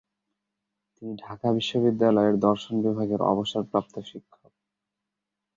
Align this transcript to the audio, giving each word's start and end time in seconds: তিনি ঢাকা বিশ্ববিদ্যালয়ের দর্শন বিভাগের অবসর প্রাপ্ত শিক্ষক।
তিনি 0.93 1.13
ঢাকা 1.23 1.47
বিশ্ববিদ্যালয়ের 1.57 2.35
দর্শন 2.39 2.75
বিভাগের 2.85 3.21
অবসর 3.31 3.63
প্রাপ্ত 3.71 3.95
শিক্ষক। 4.09 4.51